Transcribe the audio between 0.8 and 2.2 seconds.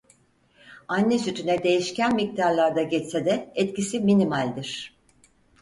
Anne sütüne değişken